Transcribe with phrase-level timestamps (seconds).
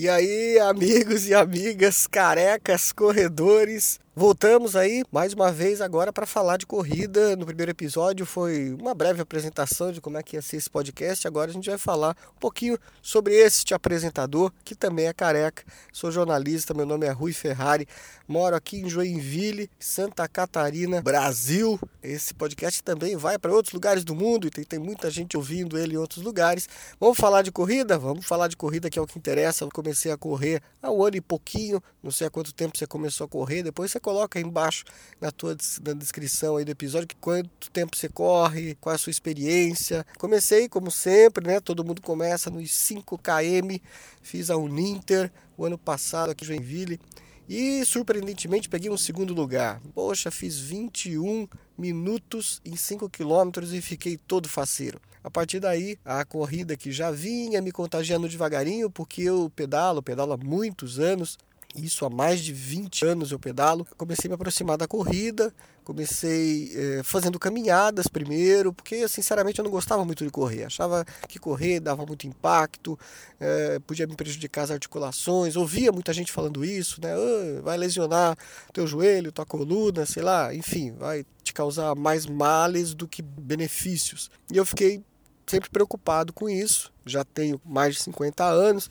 [0.00, 6.56] E aí, amigos e amigas, carecas, corredores, Voltamos aí mais uma vez agora para falar
[6.56, 7.36] de corrida.
[7.36, 11.24] No primeiro episódio foi uma breve apresentação de como é que ia ser esse podcast.
[11.28, 15.62] Agora a gente vai falar um pouquinho sobre este apresentador, que também é careca.
[15.92, 17.86] Sou jornalista, meu nome é Rui Ferrari,
[18.26, 21.78] moro aqui em Joinville, Santa Catarina, Brasil.
[22.02, 25.78] Esse podcast também vai para outros lugares do mundo e tem, tem muita gente ouvindo
[25.78, 26.68] ele em outros lugares.
[26.98, 27.96] Vamos falar de corrida?
[27.96, 29.62] Vamos falar de corrida que é o que interessa.
[29.62, 32.84] Eu comecei a correr há um ano e pouquinho, não sei há quanto tempo você
[32.84, 34.86] começou a correr, depois você coloca aí embaixo
[35.20, 35.54] na tua
[35.84, 40.06] na descrição aí do episódio que quanto tempo você corre, qual é a sua experiência.
[40.16, 41.60] Comecei como sempre, né?
[41.60, 43.76] Todo mundo começa nos 5 km.
[44.22, 46.98] Fiz a Uninter o ano passado aqui em Joinville.
[47.46, 49.78] E surpreendentemente peguei um segundo lugar.
[49.94, 54.98] Poxa, fiz 21 minutos em 5 quilômetros e fiquei todo faceiro.
[55.22, 60.32] A partir daí, a corrida que já vinha me contagiando devagarinho, porque eu pedalo, pedalo
[60.32, 61.36] há muitos anos,
[61.84, 63.86] isso há mais de 20 anos eu pedalo.
[63.96, 65.52] Comecei a me aproximar da corrida,
[65.84, 70.64] comecei é, fazendo caminhadas primeiro, porque sinceramente eu não gostava muito de correr.
[70.64, 72.98] Achava que correr dava muito impacto,
[73.40, 75.56] é, podia me prejudicar as articulações.
[75.56, 77.14] Ouvia muita gente falando isso, né?
[77.16, 78.36] Oh, vai lesionar
[78.72, 84.30] teu joelho, tua coluna, sei lá, enfim, vai te causar mais males do que benefícios.
[84.52, 85.02] E eu fiquei
[85.48, 86.92] sempre preocupado com isso.
[87.04, 88.90] Já tenho mais de 50 anos,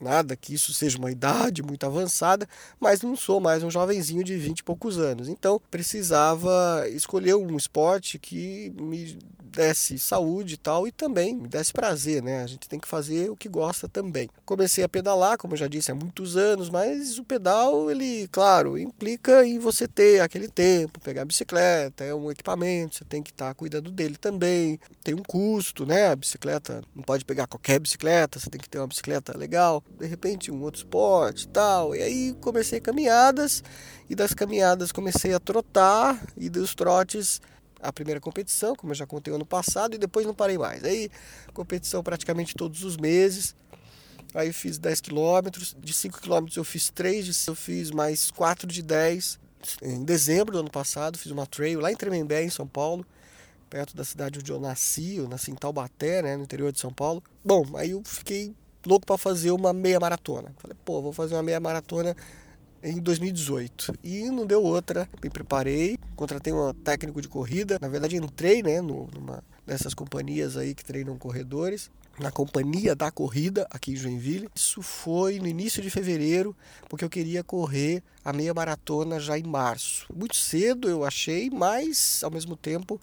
[0.00, 4.36] Nada que isso seja uma idade muito avançada, mas não sou mais um jovenzinho de
[4.36, 5.28] 20 e poucos anos.
[5.28, 9.18] Então precisava escolher um esporte que me
[9.48, 12.42] desse saúde e tal e também me desse prazer, né?
[12.42, 14.28] A gente tem que fazer o que gosta também.
[14.44, 18.78] Comecei a pedalar, como eu já disse, há muitos anos, mas o pedal, ele, claro,
[18.78, 23.30] implica em você ter aquele tempo, pegar a bicicleta, é um equipamento, você tem que
[23.30, 24.78] estar tá cuidando dele também.
[25.02, 26.08] Tem um custo, né?
[26.08, 30.06] A bicicleta não pode pegar qualquer bicicleta, você tem que ter uma bicicleta legal de
[30.06, 31.94] repente um outro esporte e tal.
[31.94, 33.62] E aí comecei caminhadas
[34.08, 37.40] e das caminhadas comecei a trotar e dos trotes
[37.80, 40.82] a primeira competição, como eu já contei ano passado, e depois não parei mais.
[40.84, 41.08] Aí
[41.52, 43.54] competição praticamente todos os meses.
[44.34, 48.82] Aí fiz 10 quilômetros, de 5 quilômetros eu fiz 3, eu fiz mais 4 de
[48.82, 49.38] 10.
[49.82, 53.06] Em dezembro do ano passado fiz uma trail lá em Tremembé, em São Paulo,
[53.70, 56.92] perto da cidade onde eu nasci, eu nasci em Taubaté, né, no interior de São
[56.92, 57.22] Paulo.
[57.44, 58.54] Bom, aí eu fiquei
[58.86, 60.52] louco para fazer uma meia maratona.
[60.58, 62.16] Falei, pô, vou fazer uma meia maratona
[62.82, 65.08] em 2018 e não deu outra.
[65.22, 67.78] Me preparei, contratei um técnico de corrida.
[67.80, 73.66] Na verdade, entrei, né, numa dessas companhias aí que treinam corredores na companhia da corrida
[73.70, 74.48] aqui em Joinville.
[74.54, 76.56] Isso foi no início de fevereiro,
[76.88, 80.06] porque eu queria correr a meia maratona já em março.
[80.14, 83.00] Muito cedo eu achei, mas ao mesmo tempo,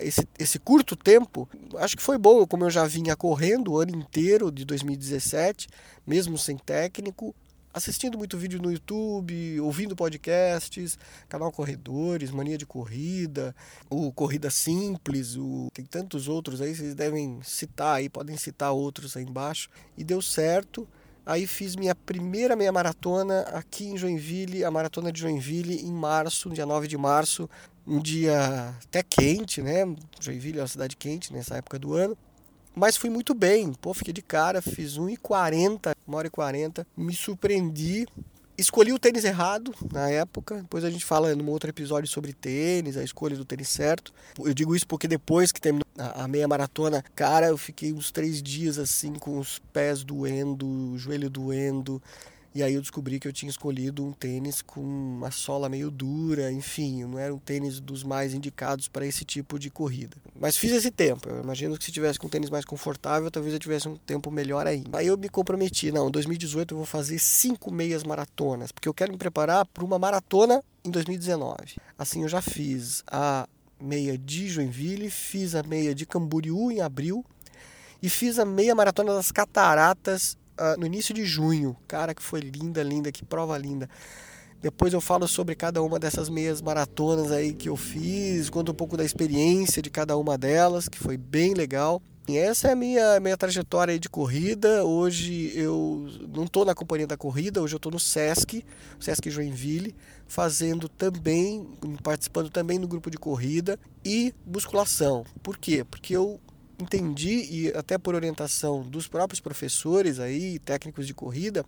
[0.00, 3.96] esse, esse curto tempo, acho que foi bom, como eu já vinha correndo o ano
[3.96, 5.68] inteiro de 2017,
[6.06, 7.34] mesmo sem técnico,
[7.78, 13.54] assistindo muito vídeo no YouTube, ouvindo podcasts, canal Corredores, Mania de Corrida,
[13.88, 15.70] o Corrida Simples, o...
[15.72, 19.70] tem tantos outros aí, vocês devem citar aí, podem citar outros aí embaixo.
[19.96, 20.86] E deu certo.
[21.24, 26.48] Aí fiz minha primeira meia maratona aqui em Joinville, a maratona de Joinville em março,
[26.50, 27.48] dia 9 de março,
[27.86, 29.84] um dia até quente, né?
[30.18, 32.16] Joinville é uma cidade quente nessa época do ano.
[32.78, 33.72] Mas fui muito bem.
[33.72, 36.86] Pô, fiquei de cara, fiz 1,40, 1 hora e 40.
[36.96, 38.06] Me surpreendi.
[38.56, 40.62] Escolhi o tênis errado na época.
[40.62, 44.12] Depois a gente fala num outro episódio sobre tênis, a escolha do tênis certo.
[44.38, 48.40] Eu digo isso porque depois que terminou a meia maratona, cara, eu fiquei uns três
[48.40, 52.00] dias assim com os pés doendo, o joelho doendo.
[52.58, 56.50] E aí eu descobri que eu tinha escolhido um tênis com uma sola meio dura,
[56.50, 60.16] enfim, não era um tênis dos mais indicados para esse tipo de corrida.
[60.34, 61.28] Mas fiz esse tempo.
[61.28, 64.28] Eu imagino que se tivesse com um tênis mais confortável, talvez eu tivesse um tempo
[64.28, 64.98] melhor ainda.
[64.98, 68.94] Aí eu me comprometi, não, em 2018 eu vou fazer cinco meias maratonas, porque eu
[68.94, 71.76] quero me preparar para uma maratona em 2019.
[71.96, 73.48] Assim eu já fiz a
[73.80, 77.24] meia de Joinville, fiz a meia de Camboriú em abril
[78.02, 81.76] e fiz a meia maratona das Cataratas uh, no início de junho.
[81.86, 83.88] Cara, que foi linda, linda, que prova linda.
[84.60, 88.74] Depois eu falo sobre cada uma dessas meias maratonas aí que eu fiz, conto um
[88.74, 92.02] pouco da experiência de cada uma delas, que foi bem legal.
[92.28, 94.84] E essa é a minha, minha trajetória de corrida.
[94.84, 98.64] Hoje eu não estou na companhia da corrida, hoje eu estou no Sesc,
[98.98, 99.94] Sesc Joinville,
[100.26, 101.66] fazendo também,
[102.02, 105.24] participando também do grupo de corrida e musculação.
[105.40, 105.84] Por quê?
[105.88, 106.40] Porque eu
[106.78, 111.64] entendi e até por orientação dos próprios professores aí, técnicos de corrida,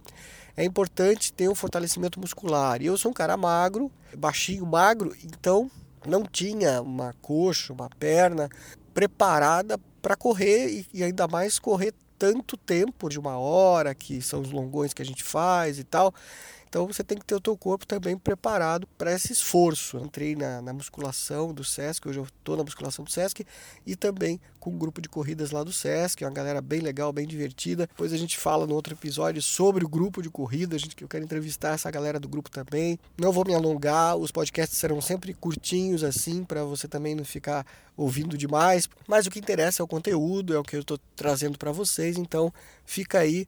[0.57, 2.81] é importante ter um fortalecimento muscular.
[2.81, 5.71] E eu sou um cara magro, baixinho, magro, então
[6.07, 8.49] não tinha uma coxa, uma perna
[8.95, 14.51] preparada para correr e ainda mais correr tanto tempo, de uma hora, que são os
[14.51, 16.15] longões que a gente faz e tal.
[16.71, 19.97] Então você tem que ter o teu corpo também preparado para esse esforço.
[19.97, 23.45] Eu entrei na, na, musculação do Sesc, hoje eu estou na musculação do Sesc
[23.85, 27.27] e também com um grupo de corridas lá do Sesc, uma galera bem legal, bem
[27.27, 27.89] divertida.
[27.89, 31.09] Depois a gente fala no outro episódio sobre o grupo de corrida, a gente, eu
[31.09, 33.01] quero entrevistar essa galera do grupo também.
[33.19, 37.67] Não vou me alongar, os podcasts serão sempre curtinhos assim, para você também não ficar
[37.97, 41.59] ouvindo demais, mas o que interessa é o conteúdo, é o que eu estou trazendo
[41.59, 42.53] para vocês, então
[42.85, 43.45] fica aí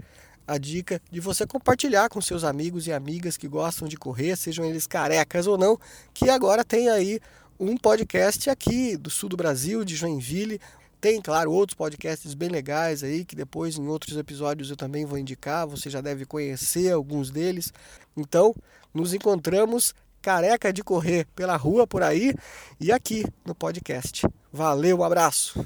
[0.46, 4.64] a dica de você compartilhar com seus amigos e amigas que gostam de correr, sejam
[4.64, 5.78] eles carecas ou não,
[6.12, 7.20] que agora tem aí
[7.58, 10.60] um podcast aqui do sul do Brasil, de Joinville.
[11.00, 15.18] Tem, claro, outros podcasts bem legais aí, que depois em outros episódios eu também vou
[15.18, 17.72] indicar, você já deve conhecer alguns deles.
[18.16, 18.54] Então,
[18.94, 22.32] nos encontramos careca de correr pela rua por aí
[22.80, 24.26] e aqui no podcast.
[24.52, 25.64] Valeu, um abraço!